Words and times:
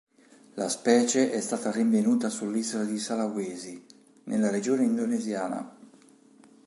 La 0.55 0.67
specie 0.67 1.29
è 1.31 1.39
stata 1.41 1.69
rinvenuta 1.69 2.27
sull'isola 2.29 2.85
di 2.85 2.97
Sulawesi, 2.97 3.85
nella 4.23 4.49
regione 4.49 4.83
indonesiana. 4.83 5.71